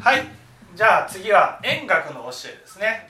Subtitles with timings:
[0.00, 0.24] はい。
[0.74, 3.08] じゃあ次は円楽の教えですね。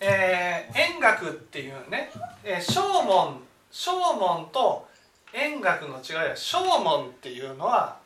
[0.00, 2.10] えー、円楽っていうね、
[2.42, 4.88] えー、正門正門と
[5.34, 7.98] 円楽の違いは正門っていうのは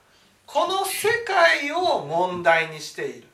[0.44, 3.26] この世界を問題にしている、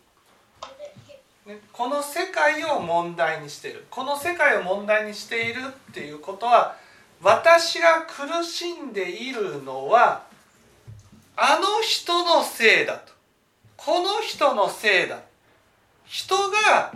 [1.46, 3.86] ね、この世界を問題にしている。
[3.90, 6.76] この世界を問題にしているっていうことは
[7.22, 10.24] 私が苦しんでいるのは
[11.36, 13.19] あの人のせいだと。
[13.82, 15.20] この人のせいだ。
[16.04, 16.92] 人が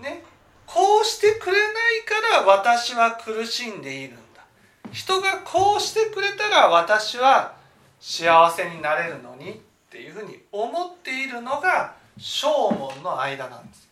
[0.00, 0.24] ね
[0.66, 4.42] こうしてくれないから私は苦しんでいるんだ。
[4.90, 7.54] 人がこうしてくれたら私は
[8.00, 9.54] 幸せになれるのにっ
[9.90, 13.88] ていうふうに思っているのが正門の間なんです。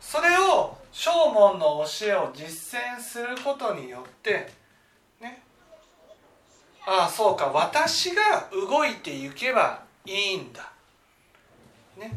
[0.00, 4.52] それを正門の教えを実践することによって
[6.84, 7.46] ああそうか。
[7.46, 10.70] 私が動いていけばいいんだ。
[11.98, 12.12] ね。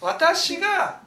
[0.00, 1.00] 私が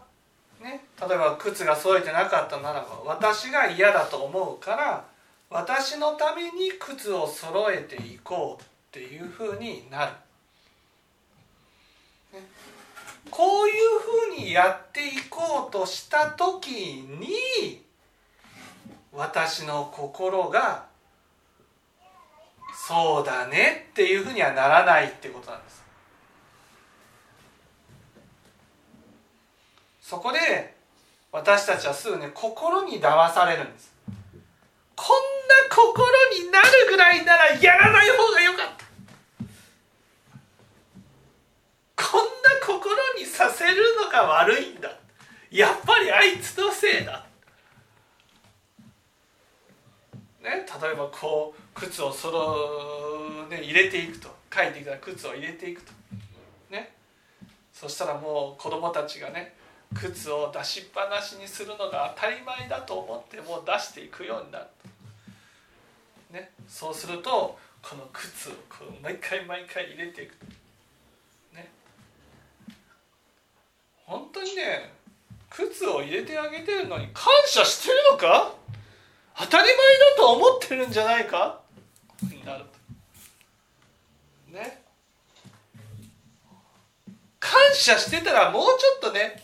[0.61, 0.86] ね。
[1.00, 5.05] 例えば靴が添えてなかったならば私が嫌だと思うから
[5.50, 10.11] 私のために靴を揃えていこうっていうふうになる。
[12.33, 12.45] ね。
[13.31, 17.83] こういうふうにやっていこうとした時に
[19.11, 20.91] 私の心が
[22.87, 25.83] そうだねっていうふうにはならないってことなんです。
[30.01, 30.73] そこで
[31.31, 33.93] 私たちはすぐね心に騙されるんです。
[34.95, 35.15] こん
[35.69, 36.07] な心
[36.43, 38.67] になるぐらいならやらない方がよかっ
[41.95, 42.09] た。
[42.09, 42.29] こんな
[42.65, 44.91] 心にさせるのが悪いんだ
[45.52, 47.25] やっぱりあいつのせいだ
[50.41, 54.30] ね、例えばこう靴をその、ね、入れていくと。
[54.53, 55.94] 書いてきた靴を入れていくと。
[56.69, 56.94] ね。
[57.72, 59.55] そしたらもう子供たちがね
[59.93, 64.65] 靴を出しっぱなしにするのが当たり前だと思ってもう出していくようになる
[66.32, 70.32] ね、そうするとこの靴をこう毎回毎回入れていく
[71.53, 71.70] ね。
[74.05, 74.93] 本当にね
[75.49, 78.53] 靴を入れてあげてるのに感謝してるのか？
[79.38, 79.76] 当たり前だ
[80.17, 81.61] と思ってるんじゃないか
[82.23, 82.65] になる
[84.52, 84.82] とね
[87.41, 89.43] 感謝してたらもうちょっとね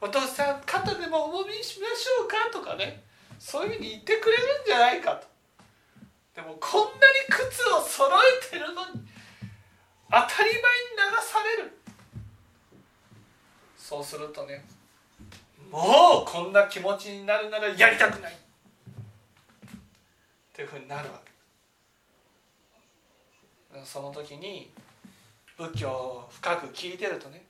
[0.00, 3.02] お父さん肩でもおもみしましょうかとかね
[3.38, 5.26] そういうふうに言ってくれるんじゃないかと。
[6.36, 6.94] でもこんなに
[7.28, 9.00] 靴を揃えてるのに
[10.10, 10.62] 当たり前に流
[11.22, 11.72] される。
[13.76, 14.64] そうするとね
[15.70, 18.32] もうこんな気持ちになるならやりたくない。
[18.32, 18.36] っ
[20.52, 21.32] ていうふうになるわけ。
[23.84, 24.70] その時に
[25.56, 27.44] 仏教を深く聞いてるとね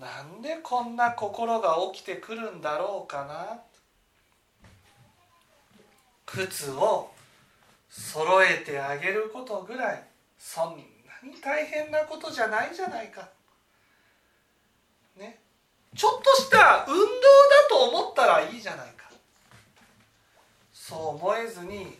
[0.00, 3.60] なんでこんな心が起きてくるんだろうかな？
[6.26, 7.10] 靴を
[7.90, 10.02] 揃えてあげることぐらい
[10.38, 10.76] そんな
[11.22, 13.28] に大変なことじゃないじゃないか。
[15.18, 15.38] ね。
[15.94, 17.08] ちょっとした運動だ
[17.68, 19.10] と思ったらいいじゃないか。
[20.72, 21.98] そう思えずに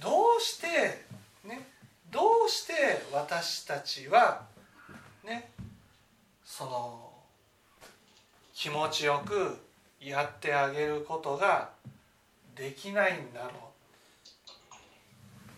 [0.00, 1.04] どうして
[1.44, 1.64] ね
[2.10, 2.72] どうして
[3.12, 4.46] 私たちは
[5.24, 5.50] ね
[6.44, 7.12] その
[8.54, 9.56] 気持ちよく
[10.00, 11.70] やってあげることが
[12.56, 13.50] できないんだろう。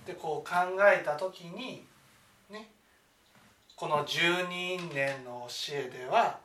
[0.02, 1.84] ってこう考えた時に
[2.50, 2.70] ね
[3.76, 6.40] この十二因縁の教えでは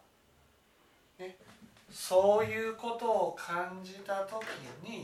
[1.20, 1.38] ね、
[1.92, 4.44] そういうことを感じた時
[4.84, 5.04] に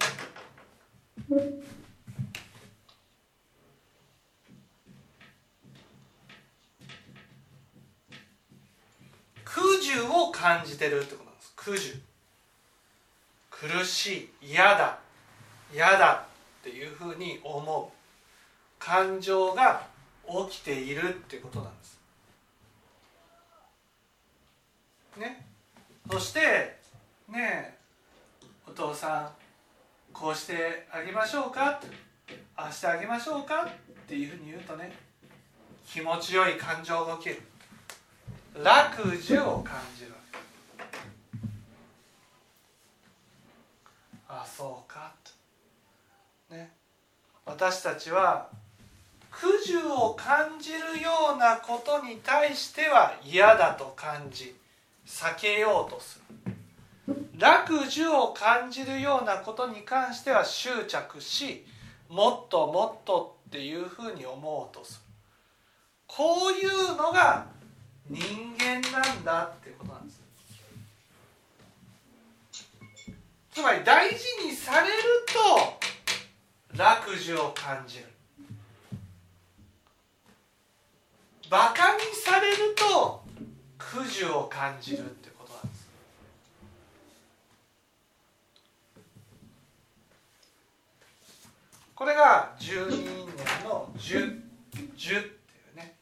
[9.53, 11.53] 苦渋を感じてるってことなんです。
[11.57, 12.01] 苦渋
[13.49, 14.97] 苦しい嫌だ
[15.73, 16.25] 嫌だ
[16.61, 18.83] っていうふうに思う。
[18.83, 19.85] 感情が
[20.49, 21.99] 起きているっていうことなんです。
[25.17, 25.45] ね。
[26.09, 26.77] そして
[27.29, 27.77] ね
[28.65, 29.29] お父さん
[30.13, 31.81] こうしてあげましょうか？
[32.55, 33.65] ああしてあげましょうか？
[33.65, 33.67] っ
[34.07, 34.93] ていうふうに言うとね
[35.85, 37.41] 気持ちよい感情が起きる。
[38.53, 40.11] 楽寿を感じる。
[44.27, 45.13] ああそうか。
[46.49, 46.71] とね。
[47.45, 48.49] 私たちは
[49.31, 54.55] 苦寿を感じるようなことに対しては嫌だと感じ
[55.05, 56.55] 避けようとする。
[57.37, 61.65] 楽寿を感じるようなことに関しては執着し
[62.07, 64.99] もっともっとっていうふうに思おうとする。
[66.07, 67.47] こういうのが
[68.09, 70.21] 人間なんだってことなんです
[73.51, 74.15] つまり大事
[74.45, 74.93] にされる
[76.71, 78.05] と楽寿を感じる。
[81.51, 83.21] バカにされると
[83.77, 85.87] 苦寿を感じるってことなんです
[91.93, 94.39] これが12年の10
[94.71, 95.21] 10ってい
[95.73, 95.93] うね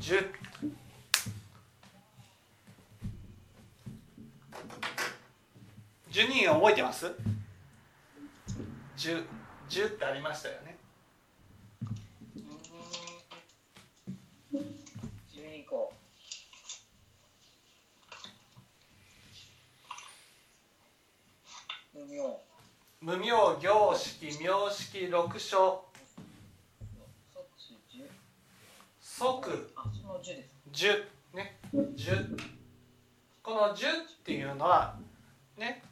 [0.00, 0.30] 10
[6.10, 7.06] 12人覚えてます
[8.96, 9.24] ？10
[9.68, 10.78] 10ってありましたよね。
[23.00, 23.28] 無名。
[23.60, 25.87] 行式名式六書
[29.18, 29.50] 即。
[30.70, 31.04] 十
[31.34, 31.58] ね。
[31.96, 32.36] 十。
[33.42, 33.90] この十っ
[34.24, 34.94] ていうのは
[35.56, 35.82] ね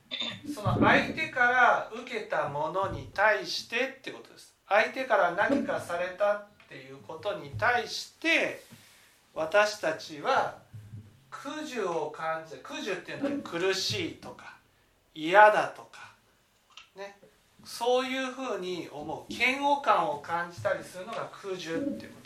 [0.54, 4.54] その相手から受けたものに対してってことです。
[4.68, 8.62] 相手から何かされたっていうことに対して
[9.34, 10.58] 私たちは
[11.30, 14.54] 苦樹を感じる苦樹っていうのは苦しいとか
[15.16, 16.12] 嫌だとか
[16.96, 17.18] ね。
[17.64, 19.32] そういうふうに思う。
[19.32, 22.25] 嫌悪感を感じたりするのが苦樹っていうこと。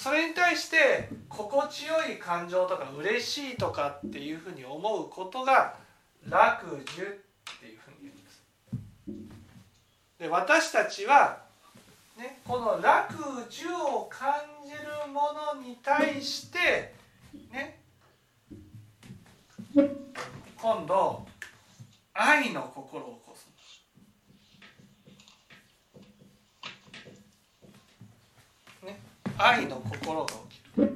[0.00, 5.74] それに対して心地よい感情とか嬉しいとかっていうふうに思うことが
[6.24, 7.04] 楽樹っ
[7.58, 8.44] ていうふうに言うんです。
[10.20, 11.42] で私たちは
[12.16, 13.12] ね、この楽
[13.50, 14.34] 寿を感
[14.64, 14.78] じる
[15.12, 16.94] ものに対して
[17.52, 17.80] ね
[19.74, 21.26] 今度
[22.14, 23.48] 愛の心を起こす
[28.86, 29.00] ね
[29.38, 30.92] 愛の心が起きる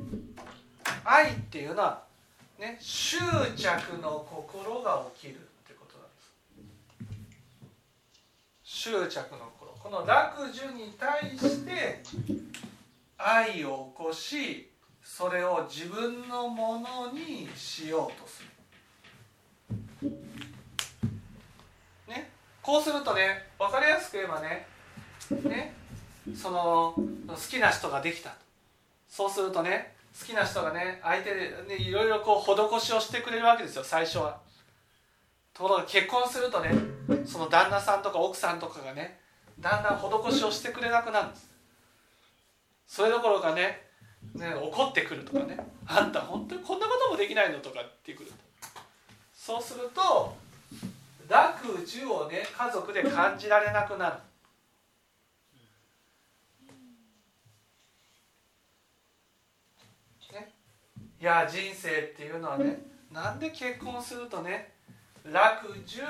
[1.05, 2.03] 愛っていうのは
[2.59, 3.19] ね執
[3.56, 5.37] 着の心が起きる。
[5.37, 6.33] ってことなんです
[8.65, 9.73] 執着の心。
[9.79, 12.03] この楽寿に対して
[13.17, 14.71] 愛を起こし
[15.05, 18.43] それを自分のものにしようとす
[20.03, 20.11] る。
[22.09, 22.31] ね、
[22.61, 24.67] こうするとね分かりやすく言えばね。
[25.49, 25.81] ね。
[26.37, 26.95] その
[27.29, 28.35] 好きな人ができた
[29.09, 34.39] そうするとね好きな人がね相手で、ね、いろいろこう施しをしてくれるわけですよ最初は。
[35.55, 36.71] ところが結婚するとね
[37.27, 39.19] その旦那さんとか奥さんとかがね
[39.61, 41.49] だんだん施しをしてくれなくなるんです。
[42.87, 43.83] それどころかね
[44.35, 45.59] ね怒ってくるとかね。
[45.87, 48.31] あんた本当にこんなこともできないのとかってくる。
[48.31, 48.37] と
[49.35, 50.37] そうすると
[51.29, 54.17] 楽寿をね家族で感じられなくなる
[60.33, 60.53] ね、
[61.23, 62.83] いや人生っていうのはね
[63.13, 64.73] なんで結婚するとね
[65.23, 66.01] 楽寿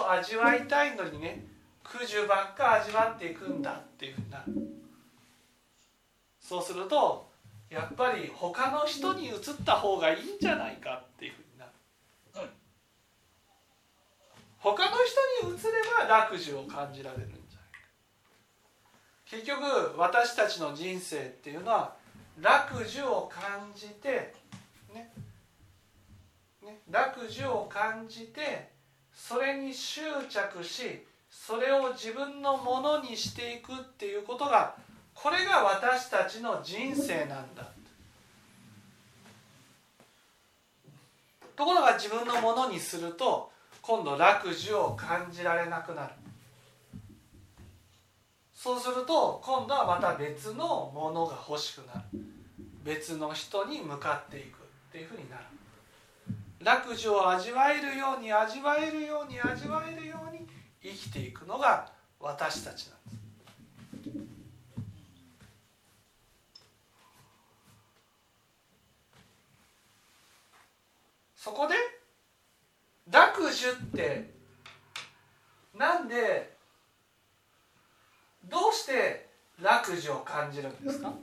[0.00, 1.44] を味わいたいのにね
[1.84, 4.42] 苦渋ばっか味わっていくんだっていうふうにな。
[4.46, 4.54] る
[6.40, 7.28] そうすると
[7.68, 11.66] やっぱり他の人に移った方がいいんじゃないかっていうふうにな。
[12.42, 12.48] る、
[14.56, 14.96] 他の
[15.42, 17.58] 人に移れば楽寿を感じられるんじゃないか。
[19.26, 21.99] 結局私たちの人生っていうのは
[22.40, 24.34] 楽寿を感じて
[24.92, 25.12] ね
[26.62, 28.70] ね楽寿を感じて
[29.14, 34.74] それに執着しそれを自分のものにしていくっていうことが
[35.14, 37.68] これが私たちの人生なんだ。
[41.54, 46.14] ところが自分のものにすると今度楽寿を感じられなくなる。
[48.54, 52.29] そうすると今度はまた別のものが欲しくなる。
[52.82, 54.58] 別の人に向かっていくっ
[54.92, 55.44] ていうふうになる
[56.60, 60.46] 楽寿を味わえるように味わえるように味わえるように
[60.82, 63.20] 生きていくのが私たちなんです。
[71.36, 71.74] そこで
[73.10, 74.30] 楽寿って
[75.74, 76.54] なんで？
[78.44, 79.28] どうして
[79.62, 81.14] 楽寿を感じるんですか？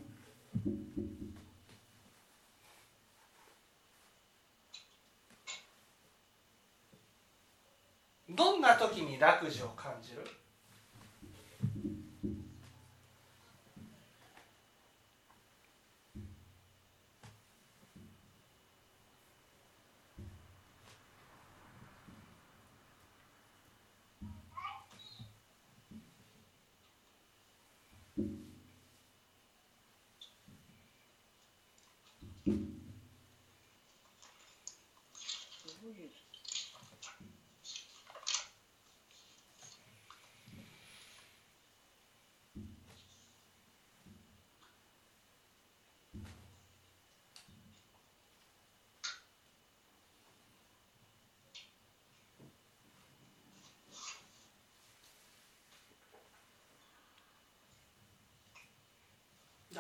[8.38, 10.24] どんな時に楽寿を感じる？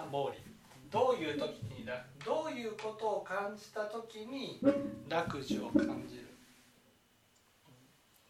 [0.06, 0.38] 毛利
[0.90, 1.86] どういう時に
[2.26, 4.60] どういうことを感じた時に
[5.10, 6.28] 楽寿を感じる？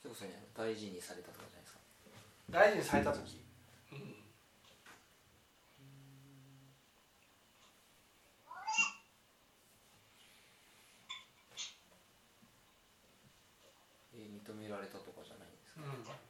[0.01, 1.79] それこそね大事にされたとかじゃないですか？
[2.49, 3.43] 大事にされた時、
[3.91, 4.15] うん、
[14.15, 15.83] えー、認められたとかじゃないんですか、う
[16.13, 16.27] ん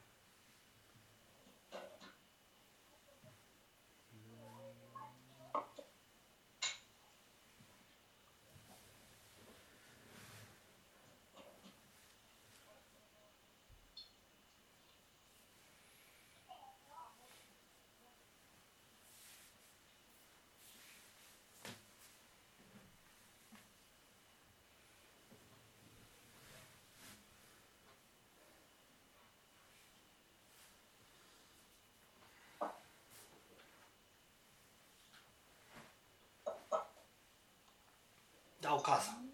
[38.76, 39.28] お母さん。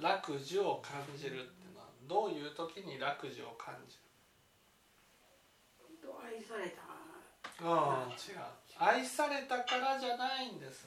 [0.00, 4.02] 楽寿を感じるっていうのはどういう時に楽寿を感じる？
[6.22, 6.82] 愛された？
[7.64, 8.44] うん違う。
[8.78, 10.86] 愛されたからじゃないんです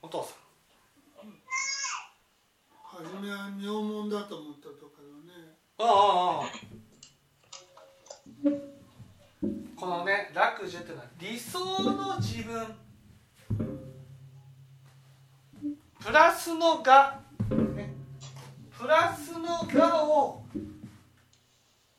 [0.00, 0.34] お父さ
[1.26, 1.32] ん
[2.82, 6.50] 初めは名門だと思ったとかねああああ
[9.76, 12.66] このね楽寿っていうのは理想の自分。
[16.02, 17.20] プラスの我、
[17.74, 17.92] ね、
[18.70, 20.42] プラスの我を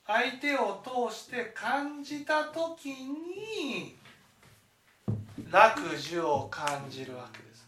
[0.08, 3.96] 相手を通して感じた時に
[5.52, 7.68] 楽寿を感じるわけです。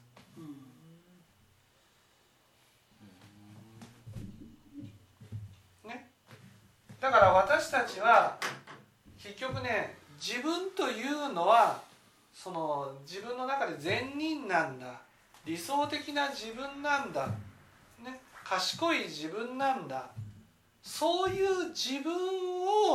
[5.85, 6.09] ね、
[6.99, 8.39] だから私たちは
[9.19, 11.81] 結局ね自分というのは
[12.33, 15.01] その自分の中で善人なんだ。
[15.45, 17.27] 理想的な自分なんだ、
[18.01, 20.09] ね、賢い自分なんだ。
[20.81, 22.13] そういう自分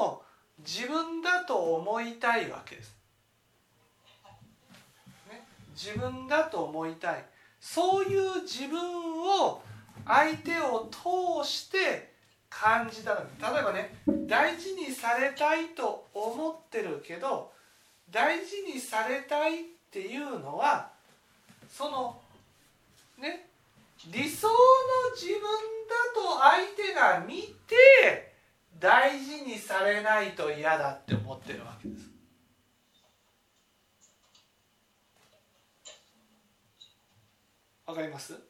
[0.00, 0.22] を
[0.60, 2.96] 自分だと思いたいわけです。
[5.30, 7.24] ね、自分だと思いたい。
[7.60, 9.60] そういう自分を
[10.06, 12.07] 相手を通して
[12.50, 13.94] 感じたの例えばね
[14.26, 17.52] 大事にされたいと思ってるけど
[18.10, 20.90] 大事にされたいっていうのは
[21.70, 22.20] その
[23.18, 23.48] ね
[24.10, 24.54] 理想の
[25.14, 25.40] 自分だ
[26.14, 28.32] と相手が見て
[28.78, 32.08] 大事にされないと嫌だって思ってるわけです。
[37.86, 38.47] わかります？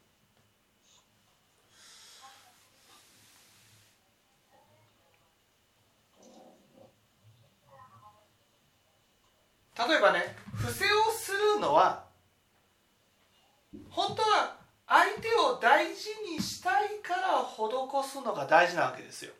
[9.79, 12.05] 例えばね不正をするのは
[13.91, 14.57] 本当は
[14.89, 19.33] 相手を大事にしたいから施すのが大事なわけですよ。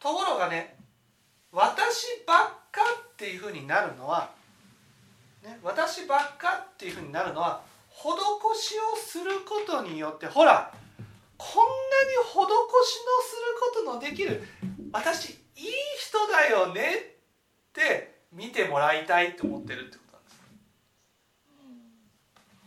[0.00, 0.76] ところがね
[1.52, 2.80] 私ばっか
[3.12, 4.30] っていうふうになるのは、
[5.42, 8.04] ね、私ばっかっていうふうになるのは施
[8.60, 10.72] しをすることによってほら
[11.38, 14.42] こんなに施しのすることのできる
[14.92, 15.36] 私いい
[15.98, 20.36] 人だよねって見てもらいたいと思ってるってことなんです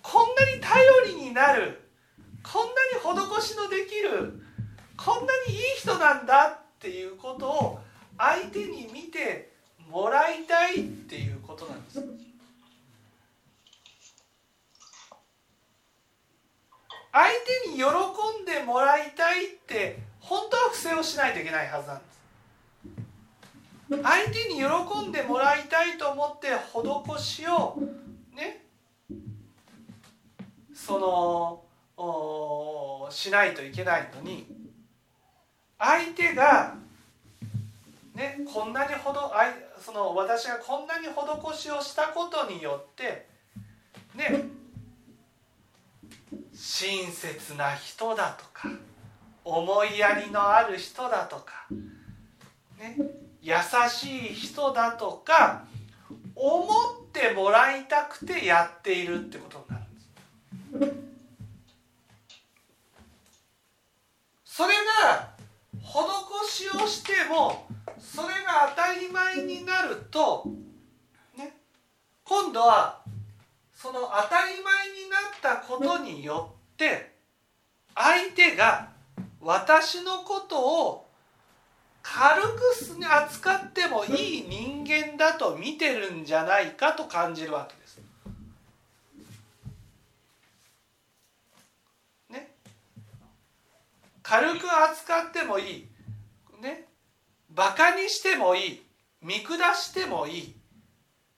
[0.02, 1.80] こんなに頼りになる
[2.42, 4.42] こんなに施しのできる
[4.98, 7.80] こんなにいい人なんだっていうことを
[8.18, 9.54] 相手に見て
[9.92, 12.04] もらいたいっていうことなんです
[17.12, 17.28] 相
[17.66, 17.84] 手に喜
[18.42, 22.09] んでもらいたいって本当は不正をしないといけないはずなんです。
[23.90, 26.50] 相手に喜んでもらいたいと思って
[27.18, 27.78] 施しを
[28.36, 28.66] ね。
[30.74, 31.64] そ
[31.98, 34.46] のしないといけないのに。
[35.80, 36.76] 相手が
[38.14, 43.28] ねこんなにほどあいその私がこんなに施しをしたことによって
[44.14, 44.44] ね
[46.54, 48.70] 親切な人だとか
[49.46, 51.66] 思いやりのある人だとか
[52.78, 53.19] ね。
[53.50, 53.56] 優
[53.90, 55.66] しい人だとか
[56.36, 59.82] 思ってもらいたくてやっているってことにな
[60.78, 61.10] るんです。
[64.46, 65.32] それが
[65.82, 67.66] 施しをしても
[67.98, 70.46] それが当たり前になると
[71.36, 71.56] ね
[72.24, 73.02] 今度は
[73.74, 77.16] その当たり前になったことによって
[77.96, 78.90] 相手が
[79.42, 81.09] 私のことを
[82.12, 88.02] 軽く扱ってもいい人間だと見てるんじゃないかと感じるわけです。
[92.32, 92.52] ね。
[94.24, 95.88] 軽く扱ってもいい。
[96.62, 96.86] ね。
[97.52, 98.82] バカにしてもいい。
[99.22, 100.56] 見下してもいい。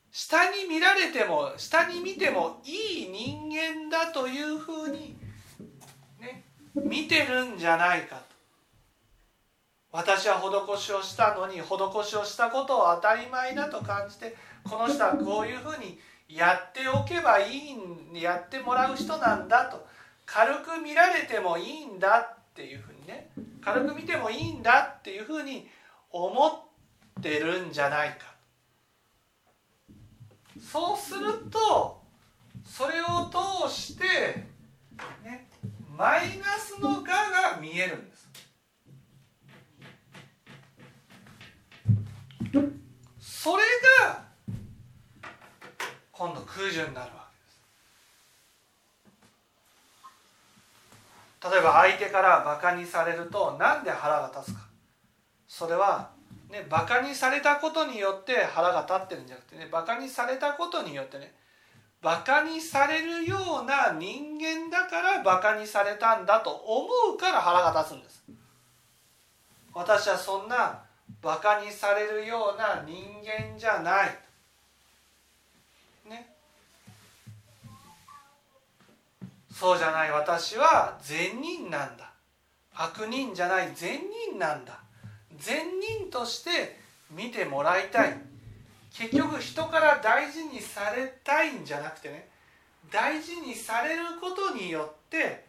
[0.10, 5.18] 下に見られても下に見てもいい人間だというふうに、
[6.20, 6.44] ね、
[6.75, 8.31] 見てるんじゃないかと
[9.92, 11.62] 私は施しをしたのに施
[12.04, 19.86] しをしたことを当たり前だと感じてこの人はこういうふうにやっておけばいいんやってもらう人なんだと。
[20.26, 23.32] 軽く見られてもいいんだっていうふうにね。
[23.62, 25.68] 軽く見てもいいんだっていうふうに
[26.10, 28.32] 思ってるんじゃないか。
[30.62, 32.02] そうすると
[32.64, 33.30] それを
[33.68, 34.06] 通して、
[35.24, 35.50] ね、
[35.98, 37.12] マイナスの「が」
[37.54, 38.21] が見えるんです。
[43.42, 43.64] それ
[44.06, 44.22] が
[46.12, 47.28] 今度空樹になるわ
[51.42, 51.56] けです。
[51.56, 54.62] 例えば相手からバカにされるとなんで腹が立つか。
[55.48, 56.12] それは
[56.52, 61.34] ねバカにされたことによって腹が立ってるんじゃなくてねバカにされたことによってね
[62.00, 68.24] バカにされるような人間だからバカにされたんだと思うから腹が立つんです。
[69.74, 70.91] 私はそんな
[71.22, 74.18] バカにされるような人間じゃない。
[76.10, 76.36] ね。
[79.53, 82.12] そうじゃない私は善人なんだ。
[82.74, 83.72] 悪人じゃない。
[83.75, 84.79] 善人なんだ。
[85.38, 86.79] 善人として
[87.12, 88.18] 見てもらいたい。
[88.94, 92.29] 結局人から大事にされたいんじゃなくてね。
[92.92, 95.46] 大事にされることによって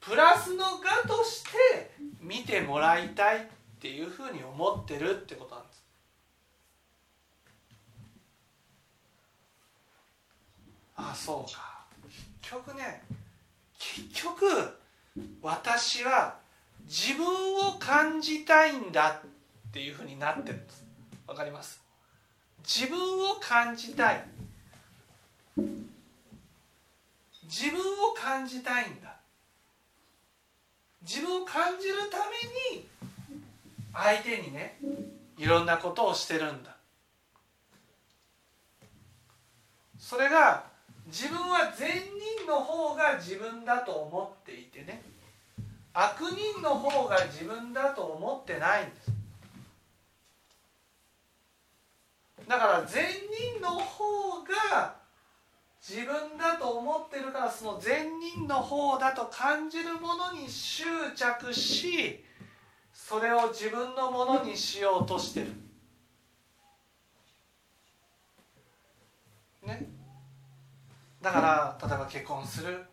[0.00, 3.55] プラスの我として見てもらいたい。
[3.76, 5.84] っていうふうに思ってるってことなんです。
[10.96, 11.84] ああそうか。
[12.42, 13.02] 結局ね
[13.78, 14.46] 結局
[15.42, 16.36] 私は
[16.86, 17.26] 自分
[17.68, 19.22] を感じたいんだ
[19.68, 20.84] っていうふうになってるんです。
[21.26, 21.80] わかります？
[22.64, 22.98] 自分
[23.30, 24.24] を感じたい。
[25.56, 25.70] 自
[27.70, 27.82] 分を
[28.16, 29.16] 感じたいんだ。
[31.02, 32.24] 自分を感じるため
[32.76, 32.88] に
[33.96, 34.78] 相手にね
[35.38, 36.76] いろんなことをしてるんだ。
[39.98, 40.64] それが
[41.06, 45.02] 自分は善人の方が自分だと思っていてね。
[45.94, 49.12] 悪人の方が自分だと思ってないんです。
[52.46, 53.04] だから善
[53.54, 54.94] 人の方が
[55.80, 60.84] 自分だと思ってるからその善人の方だと感じるものに執
[61.16, 62.24] 着し
[63.08, 65.46] それを自分のものにしようとしてる。
[69.64, 69.86] ね。
[71.22, 72.84] だから例えば結婚する。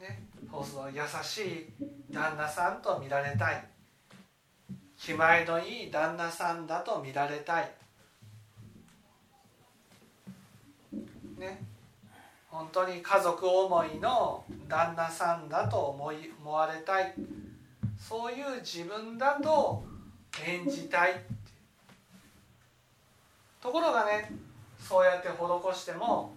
[0.00, 0.22] ね。
[0.50, 1.66] その優しい
[2.10, 3.62] 旦那さんと見られたい。
[4.98, 7.70] 気前のいい旦那さんだと見られたい。
[11.36, 11.62] ね。
[12.48, 17.12] 本当に家族思いの旦那さんだと思い思われたい。
[18.08, 19.84] そういう自分だと
[20.46, 21.20] 演じたい
[23.60, 24.30] ところがね
[24.78, 26.32] そうやって施しても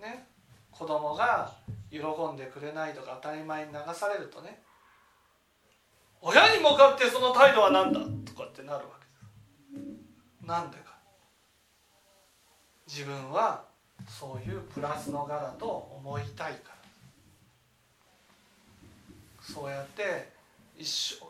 [0.00, 0.26] ね
[0.70, 1.52] 子供が
[1.90, 1.98] 喜
[2.32, 4.60] んでくれないとか当たり前に流されるとね
[6.20, 8.92] 親に向かってその態度は何だとかってなるわ
[9.72, 10.46] けです。
[10.46, 10.96] なんでか。
[12.86, 13.64] 自分は
[14.06, 16.76] そういうプラスの柄と思いたいから。
[19.40, 20.41] そうやって
[20.76, 21.26] 一生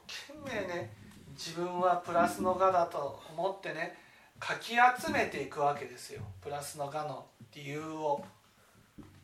[0.46, 0.92] 懸命ね
[1.32, 3.96] 自分はプラスのがだと思ってね
[4.38, 6.22] かき集めていくわけですよ。
[6.40, 8.24] プラスのがの理由を、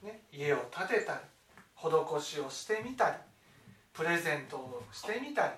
[0.02, 1.18] ね、家を建てたり
[1.76, 3.16] 施しをしてみたり
[3.92, 5.52] プレゼントをしてみたり。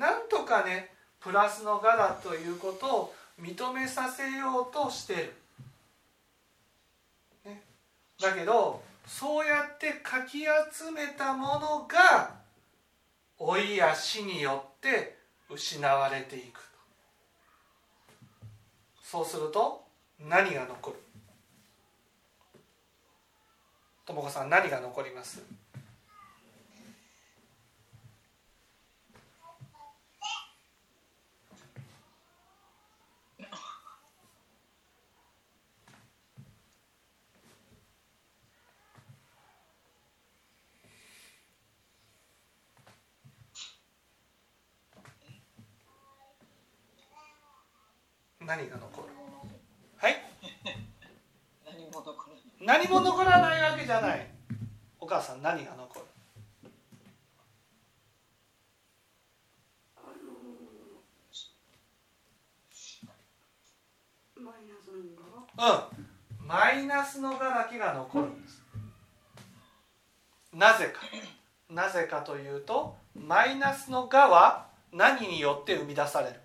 [0.00, 5.34] なんとかねプラスのがだということを認めさせようとしてる、
[7.44, 7.62] ね、
[8.20, 12.43] だけどそうやってかき集めたものが
[13.40, 15.18] 老いや死によって
[15.50, 16.60] 失われていく。
[19.02, 19.84] そうすると
[20.18, 20.96] 何が残る？
[24.06, 25.42] ともこさん何が残ります？
[48.46, 49.08] 何が残る？
[49.96, 50.16] はい？
[51.64, 52.34] 何も残ら
[52.66, 52.86] ない。
[52.86, 54.26] 何も残らないわけじゃない。
[55.00, 56.06] お母さん何が残る？
[64.36, 64.94] マイナスの
[65.56, 66.46] うん。
[66.46, 68.62] マイナスのがだけが残るんです。
[70.52, 71.00] なぜか。
[71.70, 76.40] なぜかというとマイナスのがは何によって生み出される。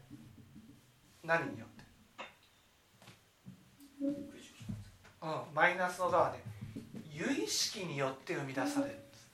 [1.24, 1.84] 何によって
[5.30, 5.56] うん。
[5.56, 6.40] マイナスのがはね。
[7.12, 8.94] 有意識によって生み出される。
[8.94, 9.30] んです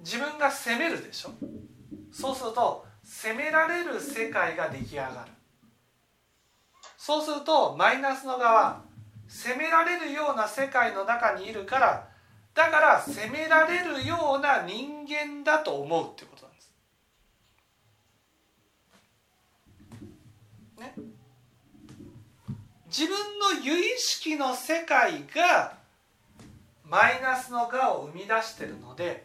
[0.00, 1.30] 自分が責めるでしょ？
[2.12, 5.32] そうすると責められる世界が出来上がる。
[6.96, 8.82] そうするとマイナスの側
[9.26, 12.08] 責められるような世界の中にいるから
[12.54, 16.72] だから責められるような人間だと思うってことなんです。
[20.78, 20.94] ね、
[22.88, 25.76] 自分の有意識の世界が
[26.88, 29.24] マイナスの我を生み出してるので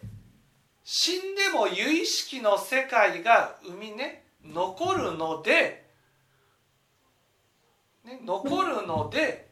[0.83, 5.85] 死んでも有意識の世界が生みね残るので、
[8.05, 9.47] ね、残るので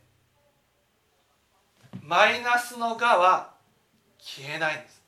[2.04, 3.54] マイナスの我は
[4.20, 5.02] 消えないんです。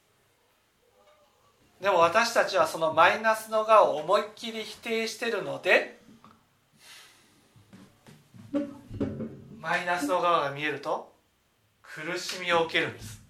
[1.81, 5.99] でも私たちはそのマイナスの我を思いっきり否定してるので
[9.63, 11.13] マイナスの側が見えると
[11.81, 13.23] 苦しみを受けるんです。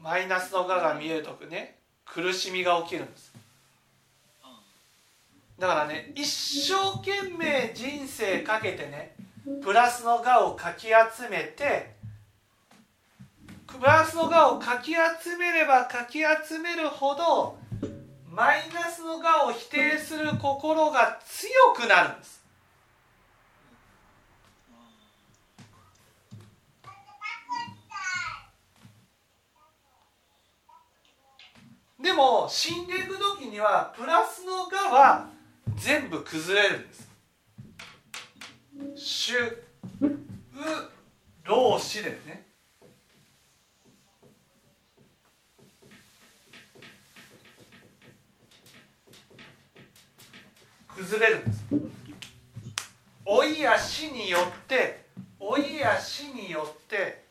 [0.00, 3.34] マイナスの側が見えるとね苦しみが起きるんです。
[4.42, 4.62] あ
[5.58, 9.14] だからね一生懸命人生かけてね
[9.62, 11.92] プラスの我をかき集めて
[13.66, 17.67] プラスの我をかき集めればかき集めるほど
[18.38, 22.40] マイナスの我を否定する心が強くなるんです。
[32.00, 35.26] でも死んでいく時にはプラスの我は
[35.74, 37.10] 全部崩れるんです。
[38.94, 39.58] 主う
[41.42, 42.47] 老死ですね。
[50.98, 51.64] 崩れるんです。
[53.24, 55.06] 老いや死によって
[55.38, 57.24] 老いや死によって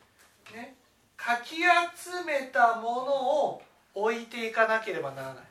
[0.54, 0.74] ね
[1.16, 1.62] かき集
[2.24, 3.62] めたものを
[3.94, 5.44] 置いていかなければならない。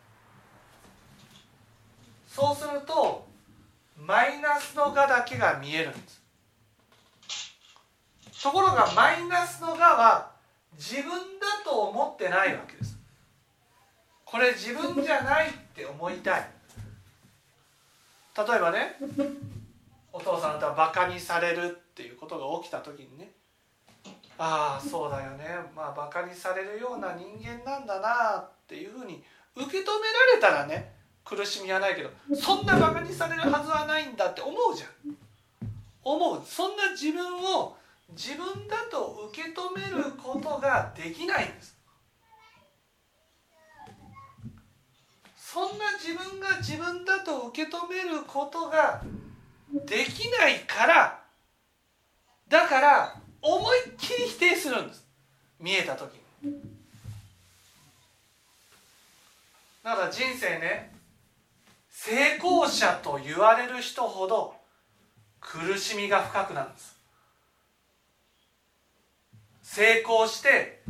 [2.28, 3.28] そうすると
[4.00, 6.24] マイナスのがだけが見えるんです。
[8.42, 10.32] ところがマイナスのがは
[10.76, 12.98] 自分だと思ってないわけです。
[14.26, 16.57] これ自分じゃないって思いたい。
[18.38, 18.96] 例えばね
[20.14, 23.32] お父さんとはバカにされるっていうことが起きた時にね
[24.38, 25.46] ああそうだよね。
[25.76, 29.24] まあバカにされるような人間なんだなっていうふうに
[29.56, 29.88] 受け止めら
[30.36, 30.94] れたらね
[31.26, 34.90] 苦しみはないけどそんなバカにされるはずはないんだって思うじゃん。
[36.04, 36.42] 思う。
[36.46, 37.76] そんな自分を
[38.12, 41.77] 自分だと受け止めることができないんです。
[45.50, 49.02] そんな自分が自分だと受け止めることが
[49.86, 51.22] できないから
[52.50, 55.06] だから思いっきり否定するんです。
[55.58, 56.52] 見えた時に。
[59.86, 60.94] だから人生ね
[61.90, 64.54] 成功者と言われる人ほど
[65.40, 66.98] 苦しみが深くなるんです。
[69.64, 70.84] 成功して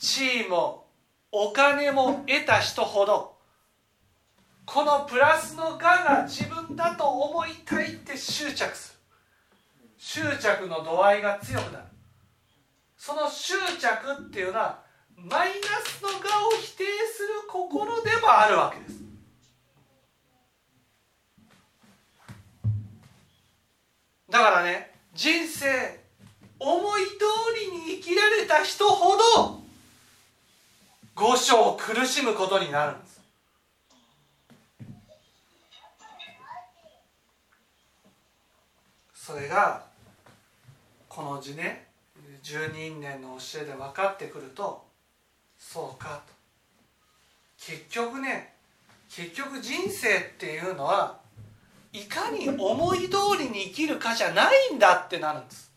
[0.00, 0.84] 地位も
[1.30, 3.39] お金も得た人ほど
[4.72, 9.00] このプラスの我が自分だと思いたいって執着する。
[9.98, 11.84] 執着の度合いが強くなる。
[12.96, 14.78] その執着っていうのは
[15.16, 19.00] マイナスの我を否定する心でもあるわけです。
[24.30, 25.98] だからね人生
[26.60, 27.08] 思い通
[27.72, 29.60] りに生きられた人ほど
[31.16, 33.10] 五章苦しむことになるんです
[39.30, 39.84] それが
[41.08, 41.86] この字ね
[42.42, 44.84] 十二因縁の教えで分かってくると
[45.56, 46.32] そうかと。
[47.56, 48.54] 結局ね
[49.08, 51.20] 結局人生っていうのは
[51.92, 55.70] いかに思い通りに生きるかじゃないんだってなるんです。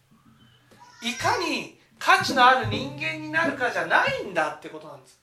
[1.03, 5.19] いかに価値のある人間になるかじゃないんだってことなんです。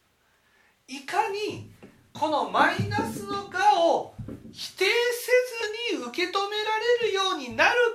[0.86, 1.72] いかに
[2.12, 4.14] このマイナスの我を
[4.52, 7.38] 否定せずに受け止められるよう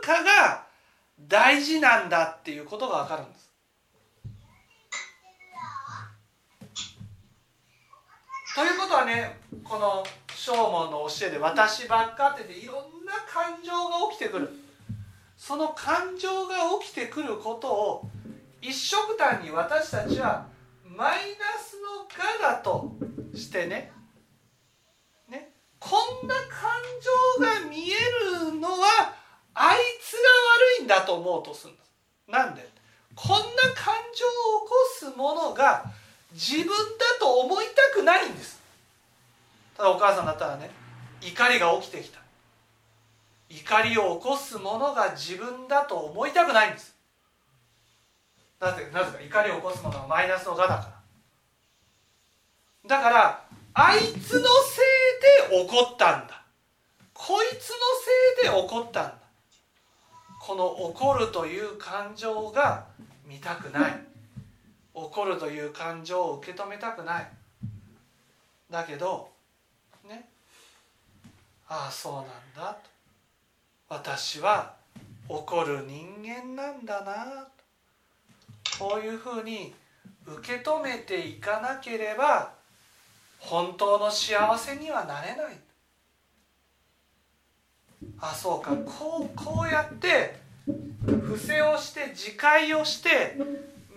[0.05, 0.67] かが
[1.19, 3.49] 大事なんだっていうことが分かるんです。
[8.55, 14.61] ということはねこの正門の教えで「私ばっか」っていろんな感情が起きてくる。
[15.37, 18.09] その感情が起きてくることを
[18.61, 20.47] 一色単に私たちは
[20.83, 22.95] マイナスの我だと
[23.35, 23.91] してね
[25.27, 26.41] ねこんな感
[27.37, 27.95] 情が見え
[28.51, 29.13] るのは
[29.55, 30.19] あいつが
[30.77, 31.85] 悪いんだと思うとするんです
[32.31, 32.65] なんで？
[33.15, 33.37] こんな
[33.73, 34.29] 感情を
[34.61, 35.85] 起こすものが
[36.33, 36.73] 自分だ
[37.19, 38.59] と思いたくないんです。
[39.77, 40.69] ただお母さんだったらね
[41.21, 42.19] 怒りが起きてきた。
[43.49, 46.93] 怒りを起こすものが自分だと思いたくないんです。
[48.59, 48.89] なぜ？
[48.91, 50.93] なぜか怒りを起こすものはマイナスの我だから。
[52.97, 53.41] だから
[53.73, 54.35] あいつのせい
[55.51, 56.43] で怒ったんだ。
[57.13, 57.75] こいつの
[58.41, 59.15] せいで怒ったんだ。
[60.45, 62.85] この怒るという感情が
[63.27, 63.93] 見たくない。
[64.93, 67.27] 怒るという感情を受け止めたくない。
[68.69, 69.27] だけど
[70.07, 70.29] ね。
[71.67, 72.73] ああそうなんだ。
[72.75, 72.89] と
[73.89, 74.75] 私は
[75.27, 77.47] 怒る人間なんだな。
[78.77, 79.73] こういうふうに
[80.27, 82.53] 受け止めていかなければ
[83.39, 85.64] 本当の幸せにはなれない。
[88.19, 88.75] あそうか。
[88.77, 93.37] こうこうやって伏せをして自戒をして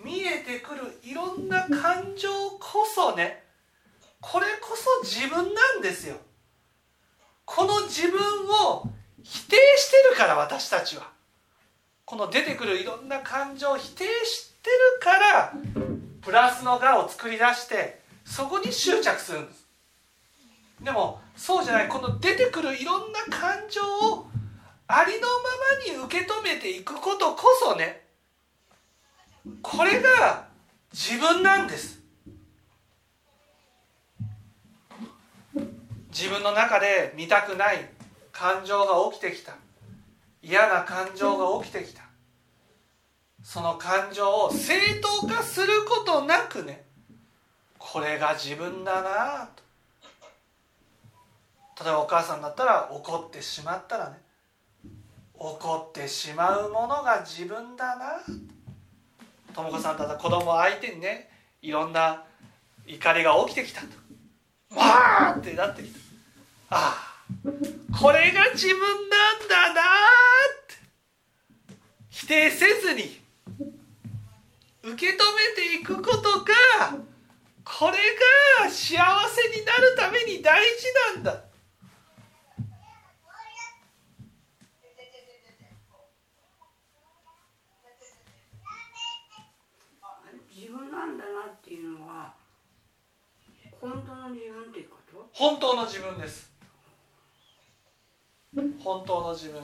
[0.03, 3.43] 見えてくるいろんな感情こそね
[4.21, 6.17] これこそ自分なんですよ。
[7.45, 8.19] この自分
[8.71, 8.83] を
[9.23, 11.09] 否定してるから私たちは。
[12.05, 15.53] この出てくるいろんな感情を否定してるから
[16.21, 19.68] プラスの我を作り出してそこに執着するんです。
[20.81, 21.87] でもそうじゃない。
[21.87, 24.27] この出てくるいろんな感情を
[24.87, 25.33] ありのま
[25.93, 28.01] まに受け止めていくことこそね
[29.61, 30.47] これが
[30.91, 31.99] 自分なんです。
[36.11, 37.89] 自分の中で見たくない
[38.31, 39.53] 感情が起きてきた。
[40.41, 42.03] 嫌な感情が起きてきた。
[43.43, 46.83] その感情を正当化することなくね
[47.77, 49.63] これが自分だなと。
[51.83, 54.17] 例えばお母さんだったら怒ってしまったらね
[55.33, 58.19] 怒ってしまうものが自分だな。
[59.53, 61.29] とも子さんだったら子供相手にね
[61.61, 62.25] いろんな
[62.85, 63.87] 怒りが起きてきたと。
[64.75, 65.99] わーってなってきた。
[66.71, 67.09] ああ
[68.01, 69.83] これが自分なんだなっ
[70.67, 70.75] て。
[72.09, 73.21] 否定せずに
[74.83, 76.53] 受け止めていくことが
[77.63, 77.97] これ
[78.63, 78.97] が幸せ
[79.57, 81.43] になるために大事なんだ
[90.53, 92.33] 自分なんだなっていうのは
[93.79, 95.29] 本当自分っていうこと？
[95.33, 96.51] 本当の自分です。
[98.83, 99.61] 本当の自分。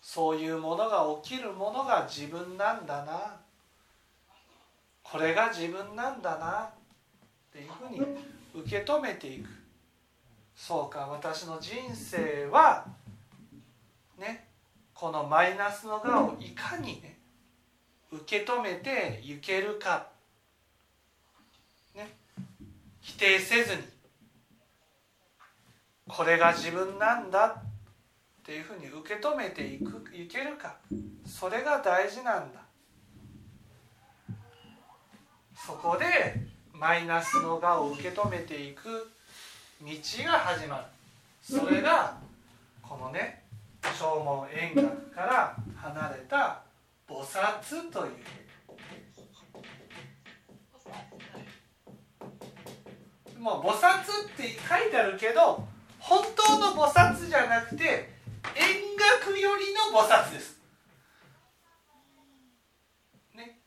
[0.00, 3.36] そういうものが起きるものが自分なんだな。
[5.02, 6.62] これが自分なんだな。
[6.64, 6.70] っ
[7.52, 8.00] ていうふうに
[8.54, 9.48] 受け止めていく。
[10.54, 12.86] そうか私の人生は
[14.18, 14.46] ね
[14.94, 17.18] このマイナスの我をいかにね
[18.12, 20.11] 受け止めていけるか
[23.02, 23.82] 否定せずに
[26.08, 30.76] これが自分なんだっていうふうに受け止めていくいけるか。
[31.26, 32.60] それが大事なんだ。
[35.54, 36.40] そこで
[36.72, 39.10] マイナスの我を受け止めていく
[39.80, 39.88] 道
[40.24, 40.84] が始まる。
[41.42, 42.16] それが
[42.82, 43.42] このね
[43.82, 46.62] 正門円覚から離れた
[47.08, 48.41] 菩薩という。
[53.42, 55.66] もう菩薩って書いてあるけど
[55.98, 58.08] 本当の菩薩じゃなくて
[58.54, 60.60] 円覚よりの菩薩です。
[63.34, 63.58] ね、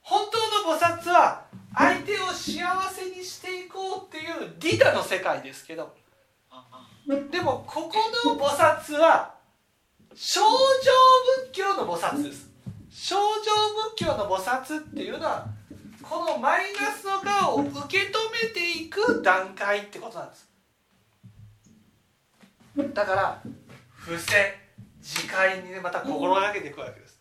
[0.00, 0.26] 本
[0.64, 1.44] 当の菩薩は
[1.74, 5.94] あい手を幸せにしていこうっていう利他の世界ですけど。
[7.30, 9.34] でもここの菩薩は
[10.14, 10.46] 正常
[11.44, 12.48] 仏教の菩薩です。
[12.90, 13.20] 正常
[13.90, 15.46] 仏教の菩薩っていうのは
[16.02, 18.10] このマイナスの側を受け止
[18.46, 20.48] めていく段階ってことなんです。
[22.94, 23.42] だから
[23.90, 24.58] 伏せ
[25.00, 27.20] 自戒にねまた心がけていくわけです。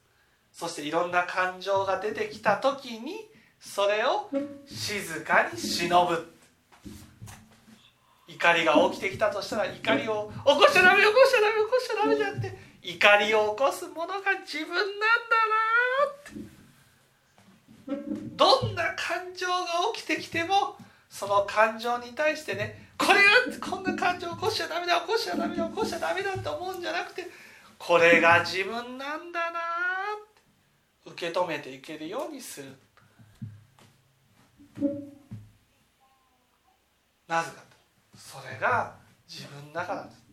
[0.52, 4.30] そしていろんな感情が出てきた時にそれを
[4.66, 6.34] 静かに忍ぶ。
[8.28, 15.48] 怒りが起きてきたとしたら怒りを起こしちゃダメ起こしちゃダメ起こしちゃダメじゃなくて怒りを起こすものが自分なんだ
[17.98, 18.21] なって。
[18.42, 19.54] どんな感情が
[19.94, 20.76] 起きてきても
[21.12, 27.28] その感情に対してねこれがこんな感情起こしちゃダメだ起こしちゃダメだ起こしちゃダメだって思うんじゃなくて
[27.78, 29.62] これが自分なんだなっ
[31.06, 32.70] て受け止めていけるようにする。
[37.28, 38.96] なぜかとそれが
[39.30, 40.24] 自分だからです。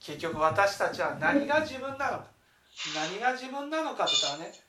[0.00, 2.26] 結局私たちは何が自分なのか。
[2.94, 4.67] 何が自分なのかって言ったらね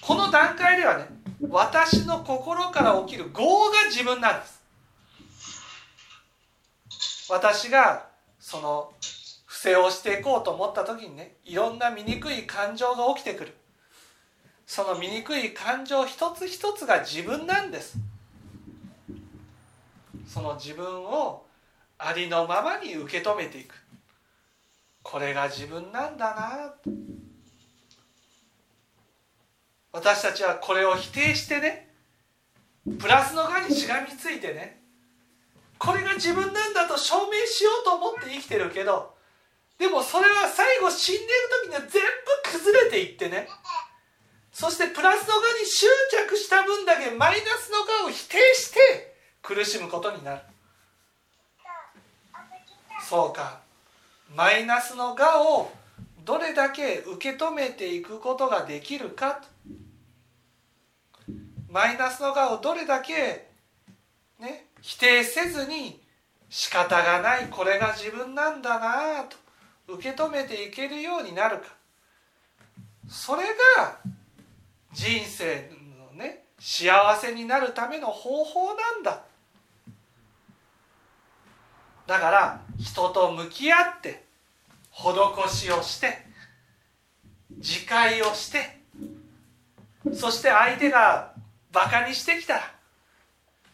[0.00, 1.06] この段階ではね
[1.48, 4.62] 私の心から起きる業が自分なんです。
[7.30, 8.06] 私が
[8.38, 8.92] その
[9.46, 13.54] 不正をしていこうと思った時にねいろんな醜い感情が起きてくる。
[14.66, 17.98] その醜い感情一つ一つが自分なんです。
[20.26, 21.44] その自分を
[21.98, 23.74] ありのままに受け止めていく。
[25.02, 26.74] これが自分なんだな。
[29.92, 31.88] 私たちはこれを否定してね
[32.98, 34.80] プラスの側にしがみついてね
[35.78, 39.14] これが自分なんだと証明しようと思って生きてるけど
[39.78, 41.28] でもそれは最後死んでる
[41.64, 43.48] 時には全部崩れていってね
[44.52, 45.86] そしてプラスの側に執
[46.28, 50.40] 着した分だけマイナスの側を否定して苦しむことになる。
[53.08, 53.60] そうか。
[54.34, 55.72] マイナスの我を
[56.24, 59.42] どれだけ受け止めていくことができるか
[61.68, 63.48] マイナスの我をどれだけ、
[64.38, 66.00] ね、否定せずに
[66.48, 69.36] 仕方がないこれが自分なんだなと
[69.94, 71.64] 受け止めていけるようになるか。
[73.08, 73.42] それ
[73.76, 73.98] が
[74.92, 79.22] 人生のね幸せになるための方法なんだ。
[82.06, 84.24] だから人と向き合って
[84.92, 86.18] 施しをして
[87.58, 88.78] 自戒をして
[90.12, 91.32] そして相手が
[91.72, 92.60] バカにしてきたら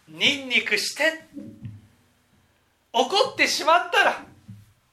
[0.08, 1.24] ニンニクして
[2.92, 4.24] 怒ってしまったら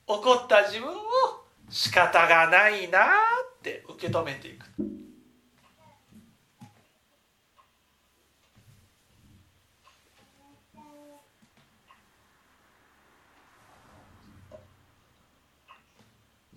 [0.08, 0.96] 怒った自分を
[1.70, 3.08] 仕方がないなっ
[3.62, 4.66] て受け止めていく。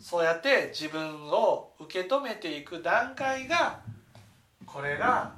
[0.00, 3.80] そうやって自分を受け止めていく段階が
[4.64, 5.32] これが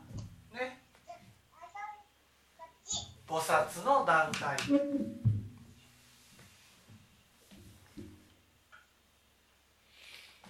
[0.53, 0.81] ね
[3.27, 4.57] 菩薩の段階。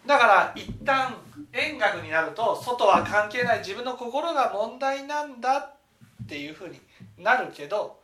[0.07, 1.15] だから一旦
[1.53, 6.81] 円覚になると外は関係ない自分の心が問題なんだっていうふうに
[7.19, 8.01] なるけど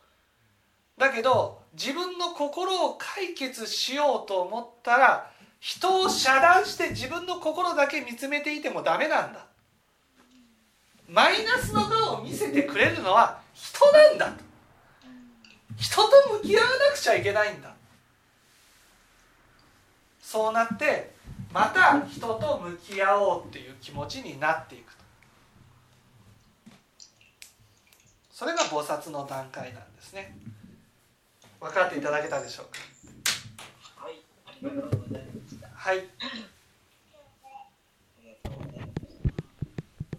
[0.97, 9.45] だけど自分の心を解決しようと思ったら人を遮断して自分の心だけ見つめていてもダメなんだ。
[11.09, 14.43] マイナスの顔を見せてくれるのは人なんだと。
[15.77, 16.09] 人と
[16.41, 17.73] 向き合わなくちゃいけないんだ。
[20.21, 21.15] そうなって
[21.53, 25.03] また人と向き合おうっていう気持ちになっていくと。
[28.31, 30.37] それが菩薩の段階なんですね。
[31.59, 34.05] 分かっていただけたでしょうか？
[34.05, 35.26] はいありがとうございました
[35.87, 36.09] はい。